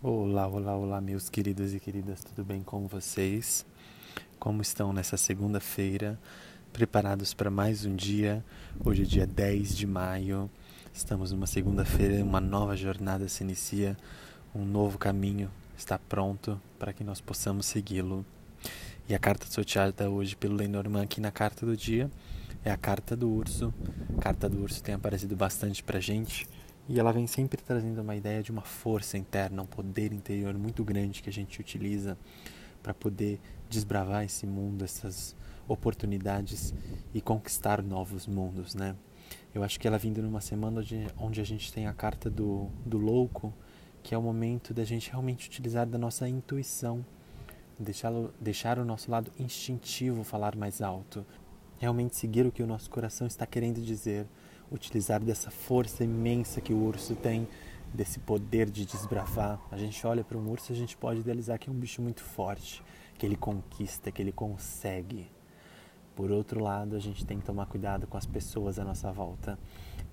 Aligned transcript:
Olá, 0.00 0.46
olá, 0.46 0.76
olá, 0.76 1.00
meus 1.00 1.28
queridos 1.28 1.74
e 1.74 1.80
queridas, 1.80 2.22
tudo 2.22 2.44
bem 2.44 2.62
com 2.62 2.86
vocês? 2.86 3.66
Como 4.38 4.62
estão 4.62 4.92
nessa 4.92 5.16
segunda-feira? 5.16 6.16
Preparados 6.72 7.34
para 7.34 7.50
mais 7.50 7.84
um 7.84 7.96
dia? 7.96 8.44
Hoje 8.84 9.02
é 9.02 9.04
dia 9.04 9.26
10 9.26 9.76
de 9.76 9.88
maio, 9.88 10.48
estamos 10.94 11.32
numa 11.32 11.48
segunda-feira, 11.48 12.22
uma 12.22 12.40
nova 12.40 12.76
jornada 12.76 13.28
se 13.28 13.42
inicia, 13.42 13.96
um 14.54 14.64
novo 14.64 14.98
caminho 14.98 15.50
está 15.76 15.98
pronto 15.98 16.62
para 16.78 16.92
que 16.92 17.02
nós 17.02 17.20
possamos 17.20 17.66
segui-lo. 17.66 18.24
E 19.08 19.16
a 19.16 19.18
carta 19.18 19.48
sorteada 19.50 20.08
hoje 20.08 20.36
pelo 20.36 20.54
Lenormand 20.54 21.02
aqui 21.02 21.20
na 21.20 21.32
carta 21.32 21.66
do 21.66 21.76
dia 21.76 22.08
é 22.64 22.70
a 22.70 22.76
carta 22.76 23.16
do 23.16 23.28
urso. 23.28 23.74
A 24.16 24.20
carta 24.20 24.48
do 24.48 24.62
urso 24.62 24.80
tem 24.80 24.94
aparecido 24.94 25.34
bastante 25.34 25.82
para 25.82 25.98
gente 25.98 26.46
e 26.88 26.98
ela 26.98 27.12
vem 27.12 27.26
sempre 27.26 27.62
trazendo 27.62 28.00
uma 28.00 28.16
ideia 28.16 28.42
de 28.42 28.50
uma 28.50 28.62
força 28.62 29.18
interna, 29.18 29.62
um 29.62 29.66
poder 29.66 30.12
interior 30.12 30.54
muito 30.54 30.82
grande 30.82 31.22
que 31.22 31.28
a 31.28 31.32
gente 31.32 31.60
utiliza 31.60 32.16
para 32.82 32.94
poder 32.94 33.38
desbravar 33.68 34.24
esse 34.24 34.46
mundo, 34.46 34.84
essas 34.84 35.36
oportunidades 35.68 36.72
e 37.12 37.20
conquistar 37.20 37.82
novos 37.82 38.26
mundos, 38.26 38.74
né? 38.74 38.96
Eu 39.54 39.62
acho 39.62 39.78
que 39.78 39.86
ela 39.86 39.98
vindo 39.98 40.22
numa 40.22 40.40
semana 40.40 40.80
onde, 40.80 41.06
onde 41.18 41.40
a 41.40 41.44
gente 41.44 41.70
tem 41.70 41.86
a 41.86 41.92
carta 41.92 42.30
do, 42.30 42.68
do 42.86 42.96
louco, 42.96 43.52
que 44.02 44.14
é 44.14 44.18
o 44.18 44.22
momento 44.22 44.72
da 44.72 44.84
gente 44.84 45.10
realmente 45.10 45.48
utilizar 45.48 45.86
da 45.86 45.98
nossa 45.98 46.26
intuição, 46.26 47.04
deixar, 47.78 48.12
deixar 48.40 48.78
o 48.78 48.84
nosso 48.84 49.10
lado 49.10 49.30
instintivo 49.38 50.24
falar 50.24 50.56
mais 50.56 50.80
alto, 50.80 51.26
realmente 51.78 52.16
seguir 52.16 52.46
o 52.46 52.52
que 52.52 52.62
o 52.62 52.66
nosso 52.66 52.88
coração 52.88 53.26
está 53.26 53.44
querendo 53.44 53.82
dizer, 53.82 54.26
utilizar 54.70 55.22
dessa 55.22 55.50
força 55.50 56.04
imensa 56.04 56.60
que 56.60 56.72
o 56.72 56.82
urso 56.82 57.14
tem, 57.14 57.48
desse 57.92 58.18
poder 58.18 58.68
de 58.70 58.84
desbravar. 58.84 59.60
A 59.70 59.76
gente 59.76 60.06
olha 60.06 60.22
para 60.22 60.36
um 60.36 60.50
urso 60.50 60.72
a 60.72 60.76
gente 60.76 60.96
pode 60.96 61.20
idealizar 61.20 61.58
que 61.58 61.68
é 61.68 61.72
um 61.72 61.76
bicho 61.76 62.02
muito 62.02 62.22
forte, 62.22 62.82
que 63.16 63.24
ele 63.24 63.36
conquista, 63.36 64.12
que 64.12 64.20
ele 64.20 64.32
consegue. 64.32 65.30
Por 66.14 66.30
outro 66.30 66.60
lado, 66.62 66.96
a 66.96 66.98
gente 66.98 67.24
tem 67.24 67.38
que 67.38 67.44
tomar 67.44 67.66
cuidado 67.66 68.06
com 68.06 68.16
as 68.16 68.26
pessoas 68.26 68.78
à 68.78 68.84
nossa 68.84 69.10
volta, 69.12 69.58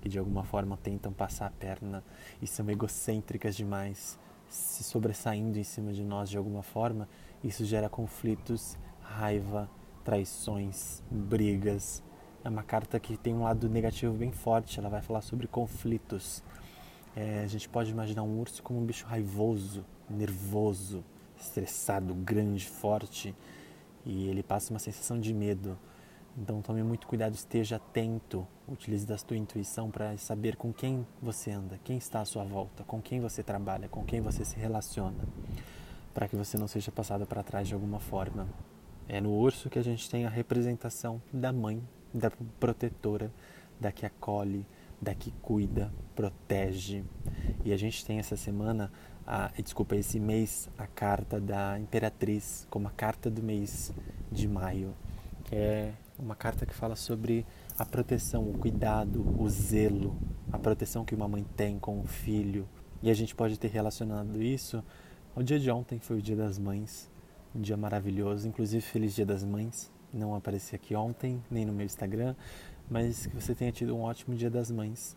que 0.00 0.08
de 0.08 0.18
alguma 0.18 0.44
forma 0.44 0.76
tentam 0.76 1.12
passar 1.12 1.46
a 1.46 1.50
perna 1.50 2.02
e 2.40 2.46
são 2.46 2.70
egocêntricas 2.70 3.56
demais, 3.56 4.18
se 4.48 4.84
sobressaindo 4.84 5.58
em 5.58 5.64
cima 5.64 5.92
de 5.92 6.04
nós 6.04 6.30
de 6.30 6.38
alguma 6.38 6.62
forma. 6.62 7.08
Isso 7.42 7.64
gera 7.64 7.88
conflitos, 7.88 8.78
raiva, 9.00 9.68
traições, 10.04 11.02
brigas, 11.10 12.02
é 12.46 12.48
uma 12.48 12.62
carta 12.62 13.00
que 13.00 13.16
tem 13.16 13.34
um 13.34 13.42
lado 13.42 13.68
negativo 13.68 14.14
bem 14.14 14.30
forte, 14.30 14.78
ela 14.78 14.88
vai 14.88 15.02
falar 15.02 15.20
sobre 15.20 15.48
conflitos. 15.48 16.44
É, 17.16 17.42
a 17.42 17.46
gente 17.48 17.68
pode 17.68 17.90
imaginar 17.90 18.22
um 18.22 18.38
urso 18.38 18.62
como 18.62 18.78
um 18.78 18.84
bicho 18.84 19.04
raivoso, 19.04 19.84
nervoso, 20.08 21.04
estressado, 21.36 22.14
grande, 22.14 22.64
forte, 22.64 23.34
e 24.04 24.28
ele 24.28 24.44
passa 24.44 24.72
uma 24.72 24.78
sensação 24.78 25.18
de 25.18 25.34
medo. 25.34 25.76
Então 26.38 26.62
tome 26.62 26.84
muito 26.84 27.08
cuidado, 27.08 27.34
esteja 27.34 27.76
atento, 27.76 28.46
utilize 28.68 29.04
da 29.04 29.18
sua 29.18 29.36
intuição 29.36 29.90
para 29.90 30.16
saber 30.16 30.54
com 30.54 30.72
quem 30.72 31.04
você 31.20 31.50
anda, 31.50 31.80
quem 31.82 31.96
está 31.96 32.20
à 32.20 32.24
sua 32.24 32.44
volta, 32.44 32.84
com 32.84 33.02
quem 33.02 33.20
você 33.20 33.42
trabalha, 33.42 33.88
com 33.88 34.04
quem 34.04 34.20
você 34.20 34.44
se 34.44 34.56
relaciona, 34.56 35.24
para 36.14 36.28
que 36.28 36.36
você 36.36 36.56
não 36.56 36.68
seja 36.68 36.92
passado 36.92 37.26
para 37.26 37.42
trás 37.42 37.66
de 37.66 37.74
alguma 37.74 37.98
forma. 37.98 38.46
É 39.08 39.20
no 39.20 39.32
urso 39.32 39.68
que 39.68 39.80
a 39.80 39.84
gente 39.84 40.08
tem 40.08 40.26
a 40.26 40.28
representação 40.28 41.20
da 41.32 41.52
mãe 41.52 41.82
da 42.16 42.30
protetora, 42.58 43.30
da 43.78 43.92
que 43.92 44.06
acolhe, 44.06 44.66
da 45.00 45.14
que 45.14 45.30
cuida, 45.42 45.92
protege. 46.14 47.04
E 47.64 47.72
a 47.72 47.76
gente 47.76 48.04
tem 48.04 48.18
essa 48.18 48.36
semana, 48.36 48.90
a, 49.26 49.50
desculpa, 49.62 49.94
esse 49.94 50.18
mês, 50.18 50.68
a 50.78 50.86
carta 50.86 51.40
da 51.40 51.78
Imperatriz, 51.78 52.66
como 52.70 52.88
a 52.88 52.90
carta 52.90 53.30
do 53.30 53.42
mês 53.42 53.92
de 54.32 54.48
maio, 54.48 54.94
que 55.44 55.54
é 55.54 55.92
uma 56.18 56.34
carta 56.34 56.64
que 56.64 56.74
fala 56.74 56.96
sobre 56.96 57.46
a 57.78 57.84
proteção, 57.84 58.48
o 58.48 58.56
cuidado, 58.58 59.22
o 59.38 59.48
zelo, 59.50 60.16
a 60.50 60.58
proteção 60.58 61.04
que 61.04 61.14
uma 61.14 61.28
mãe 61.28 61.44
tem 61.56 61.78
com 61.78 62.00
o 62.00 62.06
filho. 62.06 62.66
E 63.02 63.10
a 63.10 63.14
gente 63.14 63.34
pode 63.34 63.58
ter 63.58 63.68
relacionado 63.68 64.42
isso 64.42 64.82
ao 65.34 65.42
dia 65.42 65.60
de 65.60 65.70
ontem, 65.70 65.98
foi 65.98 66.18
o 66.18 66.22
Dia 66.22 66.34
das 66.34 66.58
Mães, 66.58 67.10
um 67.54 67.60
dia 67.60 67.76
maravilhoso, 67.76 68.48
inclusive 68.48 68.80
Feliz 68.80 69.14
Dia 69.14 69.26
das 69.26 69.44
Mães 69.44 69.92
não 70.16 70.34
apareci 70.34 70.74
aqui 70.74 70.94
ontem, 70.94 71.42
nem 71.50 71.64
no 71.64 71.72
meu 71.72 71.86
Instagram, 71.86 72.34
mas 72.90 73.26
que 73.26 73.34
você 73.34 73.54
tenha 73.54 73.70
tido 73.72 73.96
um 73.96 74.02
ótimo 74.02 74.34
Dia 74.34 74.50
das 74.50 74.70
Mães. 74.70 75.16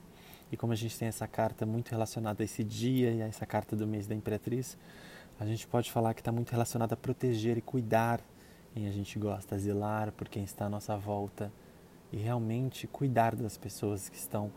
E 0.52 0.58
como 0.58 0.74
a 0.74 0.76
gente 0.76 0.98
tem 0.98 1.08
essa 1.08 1.28
carta 1.28 1.66
muito 1.66 1.90
relacionada 1.90 2.44
a 2.44 2.46
esse 2.46 2.64
dia 2.64 3.12
e 3.12 3.22
a 3.22 3.28
essa 3.28 3.46
carta 3.46 3.76
do 3.76 3.88
mês 3.88 4.08
da 4.08 4.16
Imperatriz, 4.16 4.78
a 5.40 5.46
gente 5.46 5.68
pode 5.68 5.92
falar 5.92 6.14
que 6.14 6.22
está 6.22 6.32
muito 6.32 6.52
relacionada 6.52 6.96
a 6.96 6.98
proteger 6.98 7.58
e 7.58 7.62
cuidar 7.62 8.20
quem 8.74 8.88
a 8.88 8.92
gente 8.92 9.18
gosta, 9.18 9.58
zelar 9.58 10.12
por 10.12 10.28
quem 10.28 10.44
está 10.44 10.66
à 10.66 10.70
nossa 10.70 10.98
volta 10.98 11.52
e 12.12 12.18
realmente 12.18 12.88
cuidar 12.88 13.36
das 13.36 13.58
pessoas 13.58 14.10
que 14.10 14.18
estão 14.18 14.52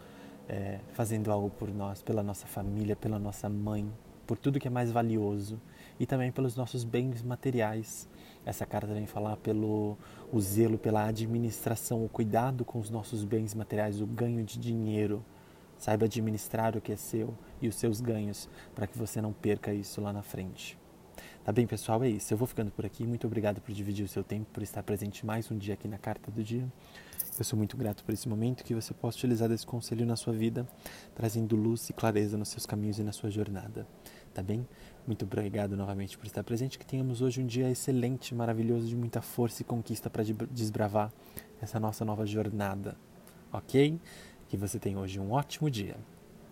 é, 0.49 0.81
fazendo 0.93 1.31
algo 1.31 1.51
por 1.51 1.73
nós, 1.73 2.03
pela 2.03 2.23
nossa 2.23 2.47
família, 2.47 2.97
pela 2.97 3.19
nossa 3.19 3.49
mãe, 3.49 3.91
por 4.27 4.39
tudo 4.39 4.59
que 4.59 4.69
é 4.69 4.71
mais 4.71 4.91
valioso 4.91 5.61
e 6.01 6.07
também 6.07 6.33
pelos 6.33 6.57
nossos 6.57 6.85
bens 6.85 7.23
materiais. 7.23 8.09
Essa 8.45 8.67
carta 8.67 8.93
vem 8.93 9.07
falar 9.07 9.37
pelo 9.37 9.97
o 10.33 10.41
zelo 10.41 10.79
pela 10.79 11.07
administração, 11.07 12.05
o 12.05 12.09
cuidado 12.09 12.65
com 12.65 12.79
os 12.79 12.91
nossos 12.91 13.25
bens 13.25 13.55
materiais, 13.55 14.01
o 14.01 14.07
ganho 14.07 14.43
de 14.45 14.59
dinheiro. 14.59 15.25
Saiba 15.79 16.07
administrar 16.07 16.77
o 16.77 16.81
que 16.81 16.93
é 16.93 16.97
seu 16.97 17.37
e 17.61 17.69
os 17.69 17.75
seus 17.77 18.01
ganhos 18.01 18.49
para 18.75 18.87
que 18.87 18.99
você 18.99 19.21
não 19.21 19.33
perca 19.33 19.73
isso 19.73 20.01
lá 20.01 20.13
na 20.13 20.23
frente. 20.23 20.79
Tá 21.45 21.51
bem, 21.51 21.67
pessoal? 21.67 22.03
É 22.05 22.09
isso. 22.09 22.33
Eu 22.33 22.39
vou 22.39 22.47
ficando 22.47 22.71
por 22.71 22.87
aqui. 22.87 23.05
Muito 23.05 23.27
obrigado 23.27 23.61
por 23.61 23.73
dividir 23.73 24.05
o 24.05 24.09
seu 24.09 24.23
tempo, 24.23 24.47
por 24.53 24.63
estar 24.63 24.83
presente 24.83 25.27
mais 25.27 25.51
um 25.51 25.59
dia 25.59 25.75
aqui 25.75 25.89
na 25.89 25.99
Carta 25.99 26.31
do 26.31 26.43
Dia. 26.43 26.67
Eu 27.39 27.45
sou 27.45 27.57
muito 27.57 27.77
grato 27.77 28.05
por 28.05 28.13
esse 28.13 28.29
momento 28.29 28.63
que 28.63 28.75
você 28.75 28.95
possa 28.95 29.17
utilizar 29.19 29.49
desse 29.49 29.67
conselho 29.67 30.07
na 30.07 30.17
sua 30.17 30.33
vida, 30.33 30.69
trazendo 31.15 31.57
luz 31.57 31.89
e 31.91 31.93
clareza 31.93 32.37
nos 32.37 32.49
seus 32.49 32.67
caminhos 32.67 32.99
e 32.99 33.03
na 33.03 33.11
sua 33.11 33.31
jornada. 33.31 33.87
Tá 34.35 34.43
bem? 34.43 34.67
Muito 35.07 35.25
obrigado 35.25 35.77
novamente 35.77 36.17
por 36.17 36.27
estar 36.27 36.43
presente. 36.43 36.79
Que 36.79 36.87
tenhamos 36.87 37.21
hoje 37.21 37.43
um 37.43 37.47
dia 37.47 37.71
excelente, 37.71 38.35
maravilhoso, 38.35 38.87
de 38.87 38.97
muita 38.97 39.21
força 39.21 39.63
e 39.63 39.65
conquista 39.65 40.09
para 40.09 40.25
desbravar 40.51 41.13
essa 41.61 41.79
nossa 41.79 42.05
nova 42.05 42.25
jornada. 42.25 42.97
Ok? 43.53 44.01
Que 44.49 44.57
você 44.57 44.79
tenha 44.79 44.99
hoje 44.99 45.21
um 45.21 45.33
ótimo 45.33 45.71
dia. 45.71 45.97